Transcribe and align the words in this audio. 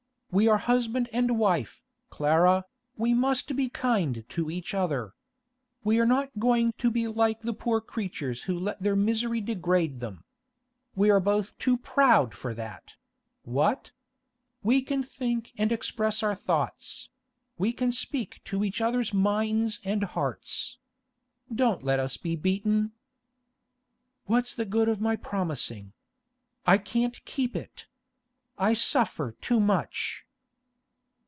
We 0.33 0.47
are 0.47 0.59
husband 0.59 1.09
and 1.11 1.37
wife, 1.37 1.83
Clara, 2.09 2.55
and 2.63 2.63
we 2.95 3.13
must 3.13 3.53
be 3.53 3.67
kind 3.67 4.23
to 4.29 4.49
each 4.49 4.73
other. 4.73 5.13
We 5.83 5.99
are 5.99 6.05
not 6.05 6.39
going 6.39 6.71
to 6.77 6.89
be 6.89 7.05
like 7.09 7.41
the 7.41 7.51
poor 7.53 7.81
creatures 7.81 8.43
who 8.43 8.57
let 8.57 8.81
their 8.81 8.95
misery 8.95 9.41
degrade 9.41 9.99
them. 9.99 10.23
We 10.95 11.09
are 11.09 11.19
both 11.19 11.57
too 11.57 11.75
proud 11.75 12.33
for 12.33 12.53
that—what? 12.53 13.91
We 14.63 14.81
can 14.81 15.03
think 15.03 15.51
and 15.57 15.69
express 15.69 16.23
our 16.23 16.35
thoughts; 16.35 17.09
we 17.57 17.73
can 17.73 17.91
speak 17.91 18.41
to 18.45 18.63
each 18.63 18.79
other's 18.79 19.13
minds 19.13 19.81
and 19.83 20.01
hearts. 20.05 20.77
Don't 21.53 21.83
let 21.83 21.99
us 21.99 22.15
be 22.15 22.37
beaten!' 22.37 22.93
'What's 24.27 24.55
the 24.55 24.63
good 24.63 24.87
of 24.87 25.01
my 25.01 25.17
promising? 25.17 25.91
I 26.65 26.77
can't 26.77 27.21
keep 27.25 27.53
it. 27.53 27.87
I 28.57 28.75
suffer 28.75 29.31
too 29.41 29.59
much. 29.59 30.27